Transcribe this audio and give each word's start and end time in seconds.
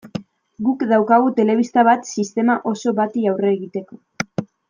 Guk 0.67 0.85
daukagu 0.91 1.33
telebista 1.39 1.83
bat 1.89 2.09
sistema 2.13 2.57
oso 2.73 2.95
bati 3.01 3.27
aurre 3.35 3.53
egiteko. 3.59 4.01